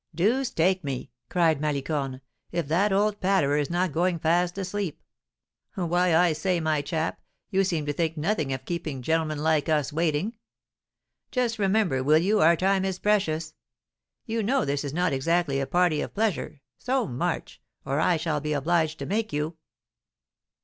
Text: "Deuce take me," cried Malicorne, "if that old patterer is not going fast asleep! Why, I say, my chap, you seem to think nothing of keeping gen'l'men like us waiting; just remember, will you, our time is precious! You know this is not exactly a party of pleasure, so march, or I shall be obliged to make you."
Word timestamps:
"Deuce 0.15 0.49
take 0.49 0.83
me," 0.83 1.11
cried 1.29 1.61
Malicorne, 1.61 2.21
"if 2.51 2.67
that 2.67 2.91
old 2.91 3.19
patterer 3.21 3.57
is 3.59 3.69
not 3.69 3.91
going 3.91 4.17
fast 4.17 4.57
asleep! 4.57 4.99
Why, 5.75 6.15
I 6.15 6.33
say, 6.33 6.59
my 6.59 6.81
chap, 6.81 7.21
you 7.51 7.63
seem 7.63 7.85
to 7.85 7.93
think 7.93 8.17
nothing 8.17 8.51
of 8.51 8.65
keeping 8.65 9.03
gen'l'men 9.03 9.37
like 9.37 9.69
us 9.69 9.93
waiting; 9.93 10.35
just 11.29 11.59
remember, 11.59 12.03
will 12.03 12.17
you, 12.17 12.39
our 12.39 12.55
time 12.55 12.83
is 12.83 12.97
precious! 12.97 13.53
You 14.25 14.41
know 14.41 14.65
this 14.65 14.83
is 14.83 14.91
not 14.91 15.13
exactly 15.13 15.59
a 15.59 15.67
party 15.67 16.01
of 16.01 16.15
pleasure, 16.15 16.61
so 16.79 17.05
march, 17.05 17.61
or 17.85 17.99
I 17.99 18.17
shall 18.17 18.41
be 18.41 18.53
obliged 18.53 18.97
to 18.97 19.05
make 19.05 19.31
you." 19.31 19.55